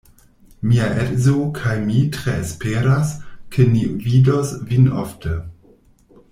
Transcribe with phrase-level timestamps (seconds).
[0.69, 3.13] Mia edzo kaj mi tre esperas,
[3.57, 5.39] ke ni vidos vin ofte.